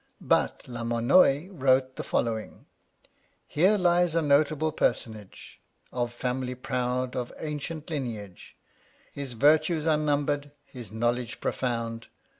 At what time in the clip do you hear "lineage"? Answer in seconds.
7.91-8.57